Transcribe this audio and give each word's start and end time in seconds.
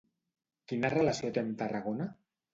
Quina 0.71 0.91
relació 0.95 1.31
té 1.37 1.43
amb 1.45 1.55
Tarragona? 1.61 2.11